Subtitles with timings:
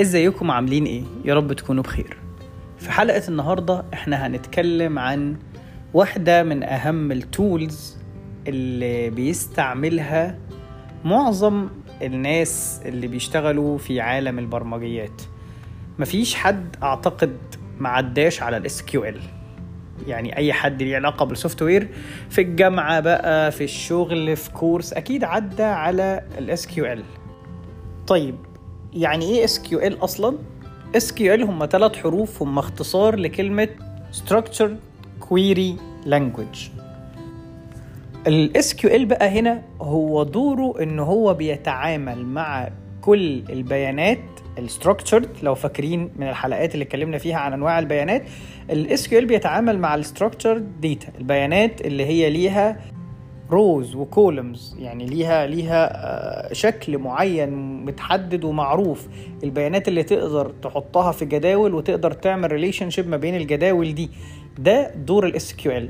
[0.00, 2.16] إزيكم عاملين إيه؟ يا رب تكونوا بخير.
[2.78, 5.36] في حلقة النهاردة إحنا هنتكلم عن
[5.94, 7.98] واحدة من أهم ال tools
[8.48, 10.38] اللي بيستعملها
[11.04, 11.68] معظم
[12.02, 15.22] الناس اللي بيشتغلوا في عالم البرمجيات.
[15.98, 17.36] مفيش حد أعتقد
[17.78, 19.20] معداش على ال SQL
[20.06, 21.88] يعني أي حد ليه علاقة بال software
[22.30, 27.02] في الجامعة بقى في الشغل في course أكيد عدى على ال SQL
[28.06, 28.34] طيب
[28.94, 30.38] يعني إيه اس كيو ال أصلا؟
[30.96, 33.68] اس كيو ال هم ثلاث حروف هم اختصار لكلمة
[34.12, 34.76] structured
[35.24, 35.72] query
[36.06, 36.70] language.
[38.26, 42.68] ال SQL بقى هنا هو دوره إن هو بيتعامل مع
[43.00, 44.18] كل البيانات
[44.58, 48.22] ال structured لو فاكرين من الحلقات اللي اتكلمنا فيها عن أنواع البيانات.
[48.70, 52.80] ال SQL بيتعامل مع ال structured data البيانات اللي هي ليها
[53.52, 59.08] rows و columns يعني ليها ليها شكل معين متحدد ومعروف.
[59.44, 64.10] البيانات اللي تقدر تحطها في جداول وتقدر تعمل relationship ما بين الجداول دي.
[64.58, 65.88] ده دور ال SQL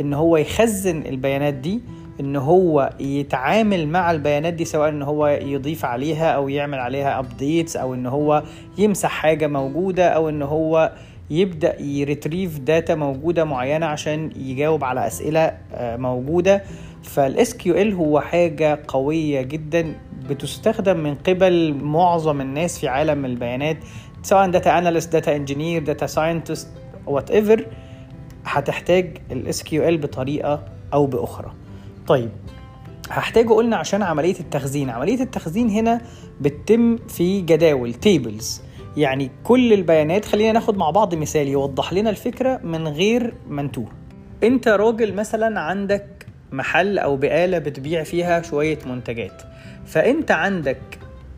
[0.00, 1.80] إن هو يخزن البيانات دي
[2.20, 7.76] إن هو يتعامل مع البيانات دي سواء إن هو يضيف عليها أو يعمل عليها updates
[7.76, 8.42] أو إن هو
[8.78, 10.92] يمسح حاجة موجودة أو إن هو
[11.30, 16.62] يبدأ ي retrieve data موجودة معينة عشان يجاوب على أسئلة موجودة.
[17.06, 19.94] فال SQL هو حاجة قوية جدا
[20.30, 23.76] بتستخدم من قبل معظم الناس في عالم البيانات
[24.22, 26.68] سواء data analyst data engineer data scientist
[27.06, 27.66] whatever
[28.44, 31.52] هتحتاج ال SQL بطريقة أو بأخرى.
[32.06, 32.30] طيب
[33.10, 34.90] هحتاجه قلنا عشان عملية التخزين.
[34.90, 36.00] عملية التخزين هنا
[36.40, 38.62] بتتم في جداول tables
[38.96, 43.88] يعني كل البيانات خلينا ناخد مع بعض مثال يوضح لنا الفكرة من غير ما نتوه
[44.42, 46.15] انت راجل مثلا عندك
[46.52, 49.42] محل أو بقاله بتبيع فيها شوية منتجات.
[49.86, 50.78] فأنت عندك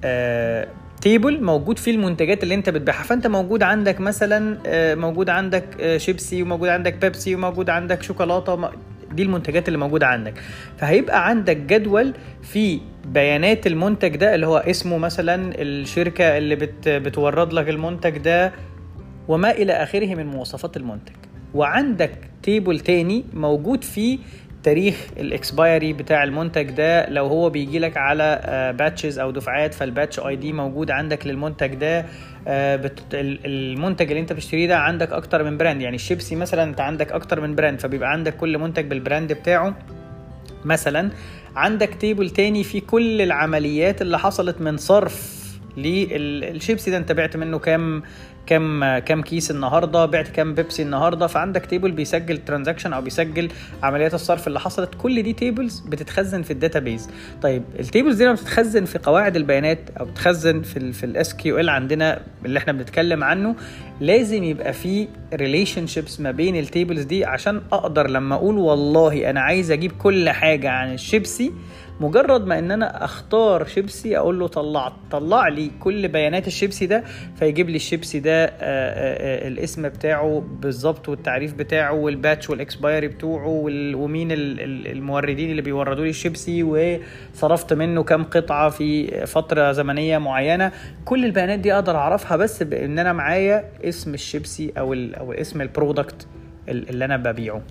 [0.05, 0.69] آه
[1.01, 3.03] table موجود فيه المنتجات اللي أنت بتبيعها.
[3.03, 8.71] فأنت موجود عندك مثلا آه موجود عندك آه شيبسي وموجود عندك بيبسي وموجود عندك شوكولاتة
[9.13, 10.35] دي المنتجات اللي موجودة عندك.
[10.79, 17.53] فهيبقى عندك جدول في بيانات المنتج ده اللي هو اسمه مثلا الشركة اللي بت بتورد
[17.53, 18.53] لك المنتج ده
[19.29, 21.13] وما إلى آخره من مواصفات المنتج.
[21.55, 22.11] وعندك
[22.43, 24.19] table تاني موجود فيه
[24.63, 28.41] تاريخ ال expiry بتاع المنتج ده لو هو بيجي لك على
[28.79, 32.07] batches أو دفعات فال batch ID موجود عندك للمنتج ده
[32.47, 37.41] المنتج اللي أنت بتشتريه ده عندك أكتر من brand يعني الشيبسي مثلا أنت عندك أكتر
[37.41, 39.75] من brand فبيبقى عندك كل منتج بال brand بتاعه.
[40.65, 41.11] مثلا
[41.57, 45.38] عندك table تاني فيه كل العمليات اللي حصلت من صرف
[45.83, 46.97] للشيبسي ده.
[46.97, 48.03] انت بعت منه كام
[48.47, 51.27] كام كام كيس النهارده بعت كام بيبسي النهارده.
[51.27, 53.49] فعندك table بيسجل transaction أو بيسجل
[53.83, 54.91] عمليات الصرف اللي حصلت.
[54.99, 57.11] كل دي tables بتتخزن في ال database.
[57.43, 61.35] طيب ال tables دي لما بتتخزن في قواعد البيانات أو بتتخزن في ال في ال
[61.35, 63.55] SQL عندنا اللي إحنا بنتكلم عنه
[64.01, 67.25] لازم يبقى في relationships ما بين ال tables دي.
[67.25, 71.53] عشان أقدر لما أقول والله أنا عايز أجيب كل حاجة عن الشيبسي
[72.01, 77.05] مجرد ما إن أنا أختار شيبسي أقول له طلع طلع لي كل بيانات الشيبسي ده
[77.37, 83.09] فيجيب لي الشيبسي ده آآ آآ الاسم بتاعه بالظبط والتعريف بتاعه وال batch وال expiry
[83.09, 83.47] بتوعه
[83.95, 90.73] ومين الموردين اللي بيوردوا لي الشيبسي وصرفت منه كام قطعة في فترة زمنية معينة.
[91.05, 95.69] كل البيانات دي أقدر أعرفها بس بإن أنا معايا اسم الشيبسي أو أو اسم ال
[95.69, 96.27] product
[96.69, 97.63] اللي أنا ببيعه.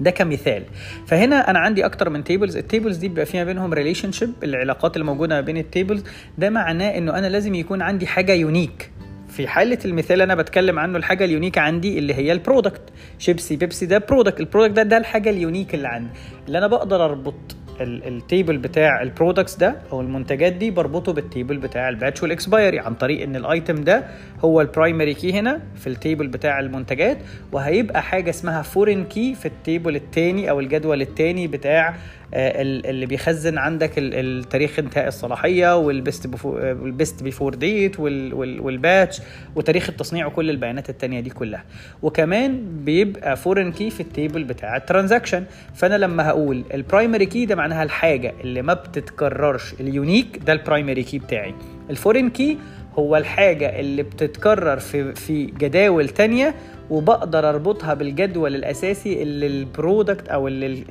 [0.00, 0.62] ده كمثال.
[1.06, 5.04] فهنا أنا عندي أكتر من tables ال tables دي بيبقى فيها بينهم relationship العلاقات اللي
[5.04, 6.04] موجوده ما بين ال tables
[6.38, 8.90] ده معناه إنه أنا لازم يكون عندي حاجة unique
[9.28, 12.82] في حالة المثال أنا بتكلم عنه الحاجة ال unique عندي اللي هي ال product
[13.18, 16.10] شيبسي بيبسي ده product ال product ده ده الحاجة ال unique اللي عندي.
[16.46, 17.56] اللي أنا بقدر أربط.
[17.80, 22.22] ال table بتاع ال products ده أو المنتجات دي بربطه بال table بتاع ال batch
[22.22, 24.04] وال expiry عن طريق إن ال item ده
[24.44, 27.18] هو ال primary key هنا في ال table بتاع المنتجات
[27.52, 31.94] وهيبقى حاجة اسمها foreign key في ال table الثاني أو الجدول الثاني بتاع
[32.34, 39.20] اللي بيخزن عندك التاريخ انتهاء الصلاحية وال best وال best before date وال batch
[39.56, 41.64] وتاريخ التصنيع وكل البيانات التانية دي كلها.
[42.02, 45.44] وكمان بيبقى foreign key في ال table بتاع ال transaction
[45.74, 50.52] فأنا لما هقول ال primary key ده معناها الحاجة اللي ما بتتكررش ال unique ده
[50.52, 51.54] ال primary key بتاعي.
[51.90, 52.58] ال foreign key
[52.98, 56.54] هو الحاجة اللي بتتكرر في في جداول تانية
[56.90, 60.84] وبقدر أربطها بالجدول الأساسي اللي ال product أو اللي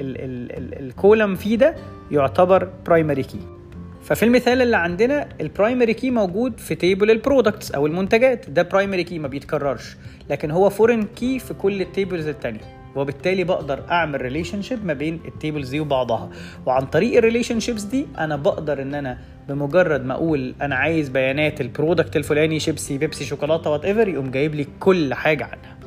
[0.80, 1.75] ال column فيه ده
[2.12, 3.40] يعتبر primary key
[4.04, 8.50] ففي المثال اللي عندنا ال primary key موجود في table ال products أو المنتجات.
[8.50, 9.98] ده primary key ما بيتكررش
[10.30, 12.75] لكن هو foreign key في كل ال tables التانية.
[12.95, 16.30] وبالتالي بقدر أعمل relationship ما بين ال tables دي وبعضها.
[16.65, 19.18] وعن طريق ال relationships دي أنا بقدر إن أنا
[19.50, 24.56] بمجرد ما أقول أنا عايز بيانات ال product الفلاني شيبسي بيبسي شوكولاتة whatever يقوم جايب
[24.56, 25.77] لي كل حاجة عنها.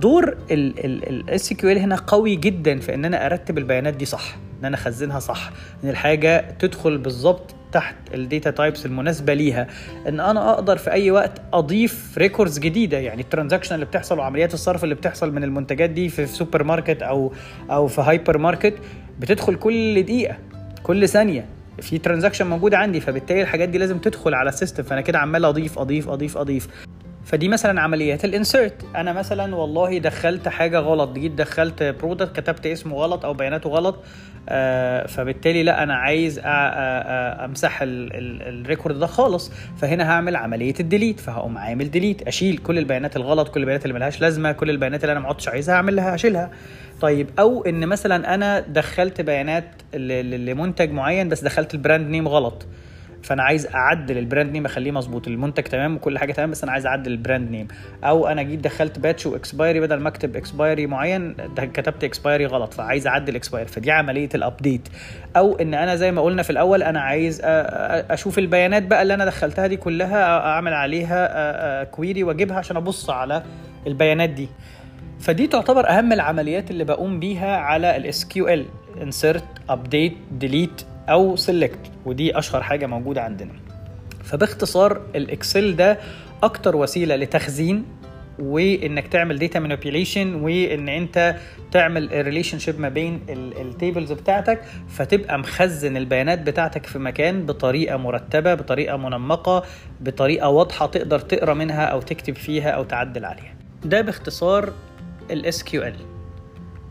[0.00, 4.36] دور ال SQL هنا قوي جدا في إن أنا أرتب البيانات دي صح.
[4.62, 5.50] إن أنا أخزنها صح
[5.84, 9.66] إن الحاجة تدخل بالظبط تحت ال data types المناسبة ليها
[10.08, 12.98] إن أنا أقدر في أي وقت أضيف records جديدة.
[12.98, 17.02] يعني ال transaction اللي بتحصل وعمليات الصرف اللي بتحصل من المنتجات دي في سوبر ماركت
[17.02, 17.32] أو
[17.70, 18.74] أو في هايبر ماركت
[19.18, 20.36] بتدخل كل دقيقة
[20.82, 21.46] كل ثانية.
[21.80, 24.82] في transaction موجوده عندي فبالتالي الحاجات دي لازم تدخل على ال system.
[24.82, 26.68] فأنا كده عمال أضيف أضيف أضيف أضيف.
[27.32, 28.74] فدي مثلا عمليات ال insert.
[28.96, 33.96] أنا مثلا والله دخلت حاجة غلط جيت دخلت product كتبت اسمه غلط أو بياناته غلط
[34.48, 36.46] آه فبالتالي لا أنا عايز أ- أ-
[37.44, 39.52] أمسح ال record ده خالص.
[39.78, 43.94] فهنا هعمل عملية ال delete فهقوم عامل delete أشيل كل البيانات الغلط كل البيانات اللي
[43.94, 46.50] ملهاش لازمة كل البيانات اللي أنا ما عدتش عايزها اعملها اشيلها
[47.00, 49.64] طيب أو إن مثلا أنا دخلت بيانات
[49.94, 52.66] لمنتج معين بس دخلت ال brand name غلط.
[53.22, 56.72] فأنا عايز أعدل ال brand name أخليه مظبوط المنتج تمام وكل حاجة تمام بس أنا
[56.72, 57.68] عايز أعدل ال brand name
[58.04, 62.46] أو أنا جيت دخلت batch و expiry بدل ما أكتب expiry معين ده كتبت expiry
[62.46, 64.88] غلط فعايز أعدل expiry فدي عملية ال update
[65.36, 69.24] أو إن أنا زي ما قلنا في الأول أنا عايز أشوف البيانات بقى اللي أنا
[69.24, 73.42] دخلتها دي كلها أعمل عليها query وأجيبها عشان أبص على
[73.86, 74.48] البيانات دي.
[75.20, 78.64] فدي تعتبر أهم العمليات اللي بقوم بيها على ال SQL
[79.00, 83.52] insert update delete أو select ودي أشهر حاجة موجودة عندنا.
[84.24, 85.98] فباختصار ال SQL ده
[86.42, 87.84] أكتر وسيلة لتخزين
[88.38, 91.36] وإنك تعمل data manipulation وإن أنت
[91.72, 94.62] تعمل relationship ما بين ال tables بتاعتك.
[94.88, 99.62] فتبقى مخزن البيانات بتاعتك في مكان بطريقة مرتبة بطريقة منمقة
[100.00, 103.54] بطريقة واضحة تقدر تقرأ منها أو تكتب فيها أو تعدل عليها.
[103.84, 104.72] ده باختصار
[105.30, 105.94] ال SQL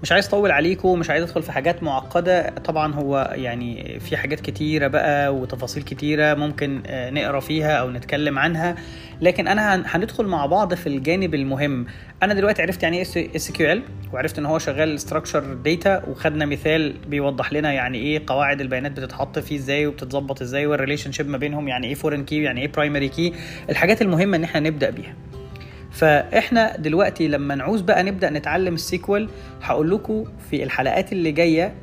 [0.04, 2.50] مش عايز أطول عليكم مش عايز أدخل في حاجات معقدة.
[2.50, 8.40] طبعا هو يعني في حاجات كتيرة بقى وتفاصيل كتيرة ممكن آه، نقرأ فيها أو نتكلم
[8.40, 8.76] عنها.
[9.22, 11.86] لكن أنا هن- هندخل مع بعض في الجانب المهم.
[12.24, 13.84] أنا دلوقتي عرفت يعني إيه SQL
[14.14, 19.40] وعرفت إن هو شغال structured data وخدنا مثال بيوضح لنا يعني إيه قواعد البيانات بتتحط
[19.40, 23.10] فيه إزاي وبتتظبط إزاي وال relationship ما بينهم يعني إيه foreign key يعني إيه primary
[23.10, 23.34] key
[23.70, 25.14] الحاجات المهمة إن إحنا نبدأ بيها.
[25.92, 29.30] فاحنا دلوقتي لما نعوز بقى نبدأ نتعلم ال SQL
[29.62, 31.74] هقول لكم في الحلقات اللي جاية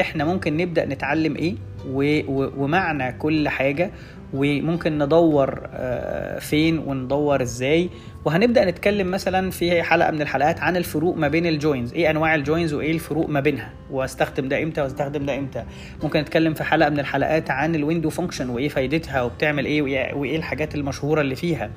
[0.00, 1.54] إحنا ممكن نبدأ نتعلم إيه
[1.88, 2.20] و...
[2.28, 2.50] و...
[2.56, 3.90] ومعنى كل حاجة
[4.34, 7.90] وممكن ندور آه، فين وندور إزاي.
[8.24, 11.94] وهنبدأ نتكلم مثلا في حلقة من الحلقات عن الفروق ما بين ال joins.
[11.94, 15.64] إيه انواع ال joins وايه الفروق ما بينها؟ واستخدم ده إمتى واستخدم ده إمتى؟
[16.02, 19.82] ممكن نتكلم في حلقة من الحلقات عن ال window function وإيه فايدتها وبتعمل إيه
[20.14, 21.70] وايه الحاجات المشهورة اللي فيها.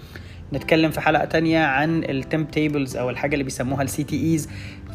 [0.53, 4.49] نتكلم في حلقة تانية عن ال temp tables أو الحاجة اللي بيسموها ال CTEs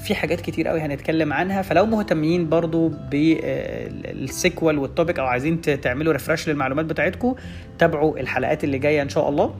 [0.04, 5.60] في حاجات كتير قوي هنتكلم عنها فلو مهتمين برضو بال SQL وال topic أو عايزين
[5.60, 7.34] تعملوا refresh للمعلومات بتاعتكم
[7.78, 9.54] تابعوا الحلقات اللي جاية إن شاء الله.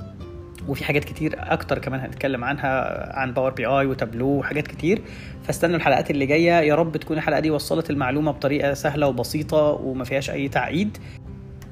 [0.68, 5.02] وفي حاجات كتير أكتر كمان هنتكلم عنها عن Power BI وتابلو وحاجات كتير.
[5.44, 6.60] فاستنوا الحلقات اللي جاية.
[6.60, 10.98] يا رب تكون الحلقة دي وصلت المعلومة بطريقة سهلة وبسيطة وما فيهاش أي تعقيد.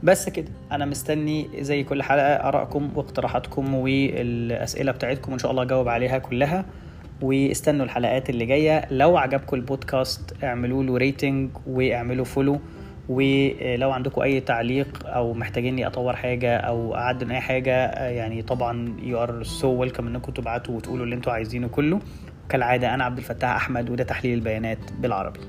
[0.04, 0.48] بس كده.
[0.72, 6.64] أنا مستني زي كل حلقة آرائكم واقتراحاتكم والأسئلة بتاعتكم ان شاء الله أجاوب عليها كلها.
[7.22, 8.84] واستنوا الحلقات اللي جاية.
[8.90, 12.60] لو عجبكم البودكاست اعملوا له rating واعملوا follow
[13.08, 19.22] ولو عندكم أي تعليق أو محتاجيني أطور حاجة أو اعدل أي حاجة يعني طبعا you
[19.22, 22.00] are so welcome إنكم تبعتوا وتقولوا اللي أنتوا عايزينه كله.
[22.48, 25.40] كالعادة أنا عبد الفتاح أحمد وده تحليل البيانات بالعربي.